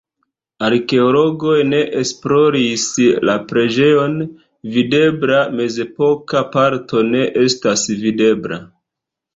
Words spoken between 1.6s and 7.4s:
ne esploris la preĝejon, videbla mezepoka parto ne